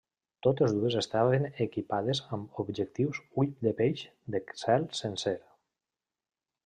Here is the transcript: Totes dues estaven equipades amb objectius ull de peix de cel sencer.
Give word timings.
Totes 0.45 0.71
dues 0.77 0.95
estaven 1.01 1.43
equipades 1.65 2.21
amb 2.37 2.57
objectius 2.63 3.21
ull 3.43 3.51
de 3.67 3.75
peix 3.83 4.03
de 4.37 4.43
cel 4.63 4.89
sencer. 5.03 5.37